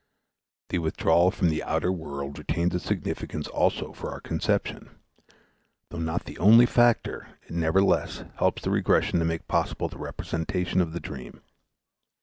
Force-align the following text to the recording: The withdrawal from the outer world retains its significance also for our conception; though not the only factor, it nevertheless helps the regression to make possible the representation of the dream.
The 0.69 0.79
withdrawal 0.79 1.29
from 1.29 1.49
the 1.49 1.61
outer 1.61 1.91
world 1.91 2.39
retains 2.39 2.73
its 2.73 2.85
significance 2.85 3.47
also 3.47 3.93
for 3.93 4.09
our 4.09 4.19
conception; 4.19 4.89
though 5.89 5.99
not 5.99 6.25
the 6.25 6.39
only 6.39 6.65
factor, 6.65 7.37
it 7.43 7.51
nevertheless 7.51 8.23
helps 8.39 8.63
the 8.63 8.71
regression 8.71 9.19
to 9.19 9.25
make 9.25 9.47
possible 9.47 9.89
the 9.89 9.99
representation 9.99 10.81
of 10.81 10.93
the 10.93 10.99
dream. 10.99 11.41